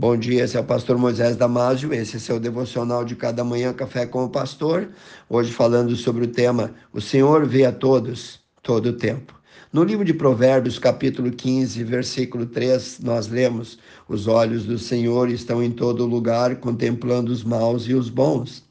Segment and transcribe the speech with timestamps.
[0.00, 3.72] Bom dia, esse é o pastor Moisés Damásio, esse é seu devocional de cada manhã,
[3.72, 4.90] Café com o Pastor.
[5.28, 9.34] Hoje falando sobre o tema O Senhor vê a todos, todo o tempo.
[9.72, 13.76] No livro de Provérbios, capítulo 15, versículo 3, nós lemos:
[14.08, 18.67] Os olhos do Senhor estão em todo lugar, contemplando os maus e os bons.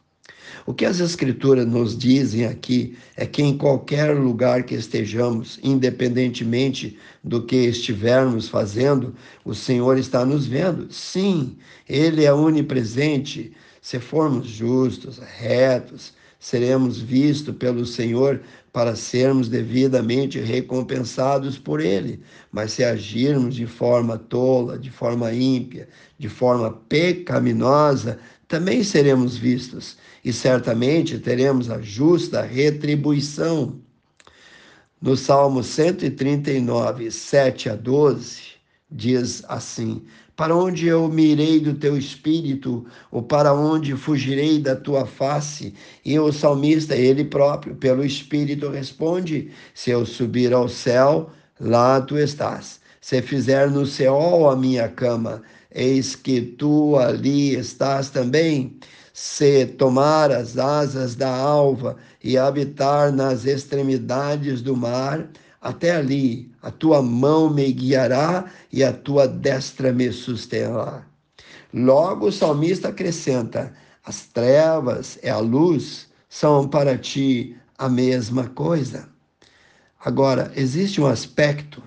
[0.66, 6.98] O que as Escrituras nos dizem aqui é que em qualquer lugar que estejamos, independentemente
[7.24, 9.16] do que estivermos fazendo,
[9.46, 10.92] o Senhor está nos vendo.
[10.92, 11.58] Sim,
[11.88, 13.54] Ele é onipresente.
[13.82, 22.22] Se formos justos, retos, seremos vistos pelo Senhor para sermos devidamente recompensados por Ele.
[22.52, 25.90] Mas se agirmos de forma tola, de forma ímpia,
[26.20, 33.80] de forma pecaminosa, também seremos vistos e certamente teremos a justa retribuição.
[35.02, 38.42] No Salmo 139, 7 a 12,
[38.90, 40.02] diz assim:
[40.36, 45.74] Para onde eu mirei do teu espírito, ou para onde fugirei da tua face?
[46.04, 52.18] E o salmista, ele próprio, pelo espírito, responde: Se eu subir ao céu, lá tu
[52.18, 52.80] estás.
[53.02, 55.44] Se fizer no céu a minha cama,
[55.78, 58.78] eis que tu ali estás também.
[59.14, 65.30] Se tomar as asas da alva e habitar nas extremidades do mar,
[65.62, 71.06] até ali a tua mão me guiará e a tua destra me susterá.
[71.74, 79.08] Logo o salmista acrescenta: as trevas e a luz são para ti a mesma coisa.
[80.04, 81.84] Agora, existe um aspecto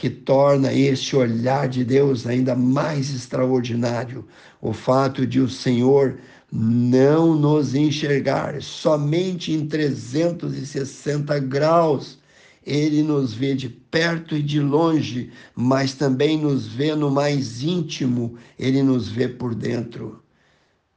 [0.00, 4.26] que torna este olhar de Deus ainda mais extraordinário.
[4.58, 6.16] O fato de o Senhor
[6.50, 12.18] não nos enxergar somente em 360 graus.
[12.66, 18.36] Ele nos vê de perto e de longe, mas também nos vê no mais íntimo,
[18.58, 20.22] ele nos vê por dentro.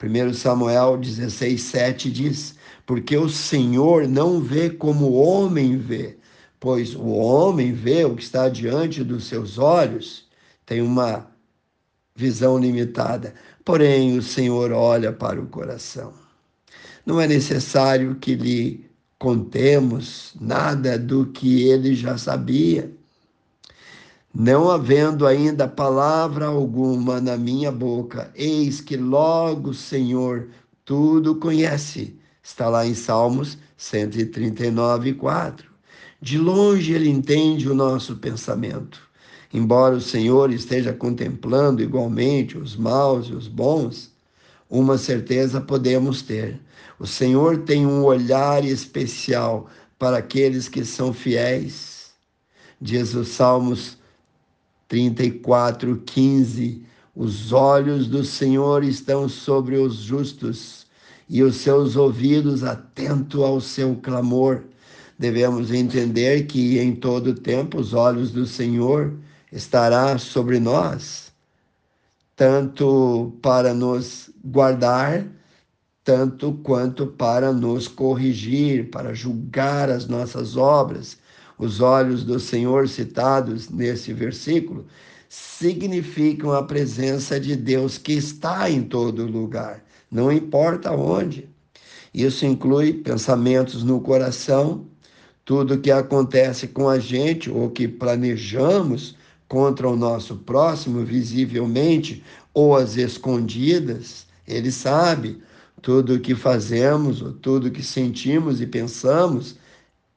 [0.02, 6.16] 1 Samuel 16, 7 diz: Porque o Senhor não vê como o homem vê,
[6.64, 10.30] pois o homem vê o que está diante dos seus olhos,
[10.66, 11.30] tem uma
[12.16, 13.36] visão limitada,
[13.66, 16.14] porém o Senhor olha para o coração.
[17.06, 22.90] Não é necessário que lhe contemos nada do que ele já sabia.
[24.34, 30.48] Não havendo ainda palavra alguma na minha boca, eis que logo Senhor
[30.86, 32.18] tudo conhece.
[32.42, 35.73] Está lá em Salmos 139, 4.
[36.24, 38.98] De longe ele entende o nosso pensamento.
[39.54, 44.10] Embora o Senhor esteja contemplando igualmente os maus e os bons,
[44.70, 46.62] uma certeza podemos ter:
[46.98, 49.70] o Senhor tem um olhar especial
[50.00, 52.12] para aqueles que são fiéis.
[52.80, 53.98] Diz os Salmos
[54.88, 60.88] 34, 15: Os olhos do Senhor estão sobre os justos
[61.28, 64.64] e os seus ouvidos atentos ao seu clamor
[65.24, 69.14] devemos entender que em todo tempo os olhos do Senhor
[69.54, 71.32] estará sobre nós,
[72.36, 75.26] tanto para nos guardar,
[76.04, 81.18] tanto quanto para nos corrigir, para julgar as nossas obras.
[81.58, 84.86] Os olhos do Senhor citados nesse versículo
[85.30, 91.48] significam a presença de Deus que está em todo lugar, não importa onde.
[92.14, 94.86] Isso inclui pensamentos no coração,
[95.46, 99.16] tudo que acontece com a gente ou que planejamos
[99.48, 102.24] contra o nosso próximo, visivelmente
[102.54, 105.42] ou às escondidas, ele sabe.
[105.82, 109.58] Tudo que fazemos, ou tudo que sentimos e pensamos,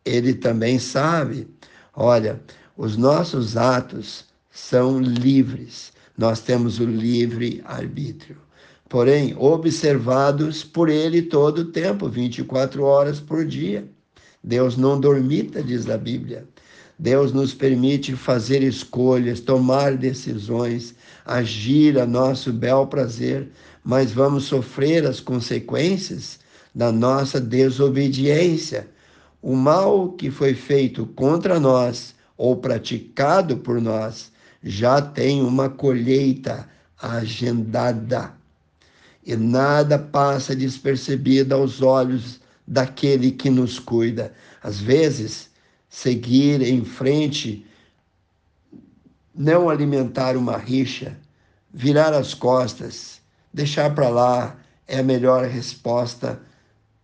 [0.05, 1.49] ele também sabe.
[1.93, 2.41] Olha,
[2.77, 5.93] os nossos atos são livres.
[6.17, 8.37] Nós temos o livre arbítrio.
[8.89, 13.89] Porém, observados por ele todo o tempo, 24 horas por dia.
[14.47, 16.47] Deus não dormita, diz a Bíblia.
[16.97, 23.49] Deus nos permite fazer escolhas, tomar decisões, agir a nosso bel prazer,
[23.85, 26.39] mas vamos sofrer as consequências
[26.73, 28.89] da nossa desobediência.
[29.43, 34.31] O mal que foi feito contra nós ou praticado por nós
[34.63, 36.69] já tem uma colheita
[37.03, 38.33] agendada.
[39.25, 44.35] E nada passa despercebido aos olhos daquele que nos cuida.
[44.63, 45.51] Às vezes,
[45.89, 47.65] seguir em frente,
[49.35, 51.17] não alimentar uma rixa,
[51.73, 53.21] virar as costas,
[53.53, 54.59] deixar para lá
[54.89, 56.41] é a melhor resposta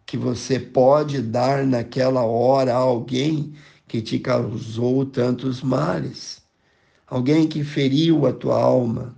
[0.06, 3.54] que você pode dar naquela hora a alguém
[3.88, 6.42] que te causou tantos males,
[7.06, 9.16] alguém que feriu a tua alma.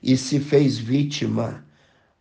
[0.00, 1.64] e se fez vítima,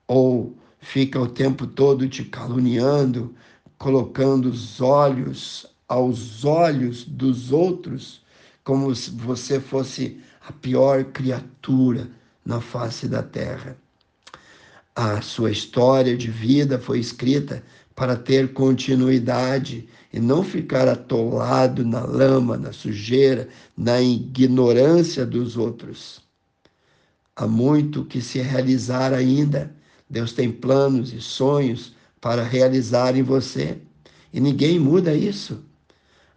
[0.08, 3.36] ou fica o tempo todo te caluniando,
[3.78, 8.22] colocando os olhos aos olhos dos outros,
[8.64, 12.10] como se você fosse a pior criatura
[12.46, 13.78] na face da terra.
[14.96, 17.64] A sua história de vida foi escrita
[17.96, 26.22] para ter continuidade e não ficar atolado na lama, na sujeira, na ignorância dos outros.
[27.36, 29.76] Há muito que se realizar ainda.
[30.10, 33.78] Deus tem planos e sonhos para realizar em você
[34.34, 35.64] e ninguém muda isso.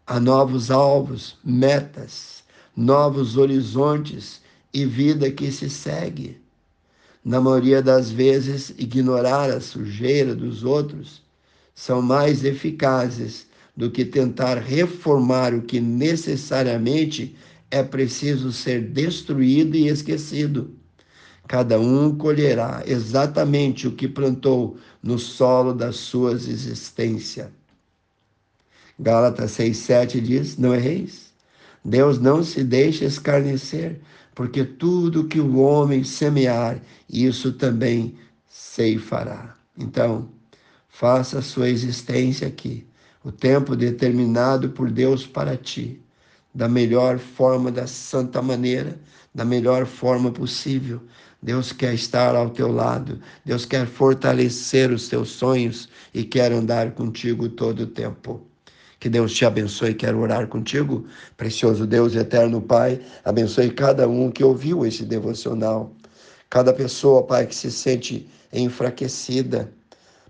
[0.07, 2.43] Há novos alvos, metas,
[2.77, 4.41] novos horizontes
[4.73, 6.41] e vida que se segue.
[7.25, 11.23] Na maioria das vezes, ignorar a sujeira dos outros
[11.75, 13.47] são mais eficazes
[13.77, 17.37] do que tentar reformar o que necessariamente
[17.71, 20.75] é preciso ser destruído e esquecido.
[21.51, 27.51] Cada um colherá exatamente o que plantou no solo da sua existência.
[28.97, 31.33] Gálatas 6,7 diz: Não erreis.
[31.85, 34.01] Deus não se deixa escarnecer,
[34.33, 38.15] porque tudo que o homem semear, isso também
[38.49, 39.57] ceifará.
[39.77, 40.29] Então,
[40.89, 42.87] faça a sua existência aqui,
[43.25, 46.01] o tempo determinado por Deus para ti,
[46.55, 49.01] da melhor forma, da santa maneira,
[49.35, 51.01] da melhor forma possível.
[51.43, 56.93] Deus quer estar ao teu lado, Deus quer fortalecer os teus sonhos e quer andar
[56.93, 58.47] contigo todo o tempo.
[59.01, 59.95] Que Deus te abençoe.
[59.95, 63.01] Quero orar contigo, precioso Deus eterno Pai.
[63.25, 65.97] Abençoe cada um que ouviu esse devocional.
[66.51, 69.73] Cada pessoa, Pai, que se sente enfraquecida,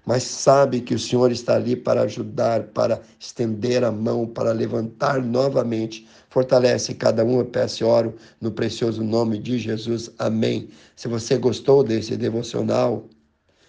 [0.05, 5.23] mas sabe que o Senhor está ali para ajudar, para estender a mão, para levantar
[5.23, 6.09] novamente.
[6.29, 10.11] Fortalece cada um, eu peço e oro no precioso nome de Jesus.
[10.19, 10.69] Amém.
[10.97, 13.07] Se você gostou desse devocional,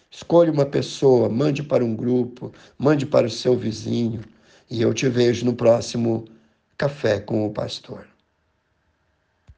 [0.09, 4.21] escolha uma pessoa, mande para um grupo, mande para o seu vizinho.
[4.69, 6.25] E eu te vejo no próximo
[6.77, 8.10] Café com o Pastor.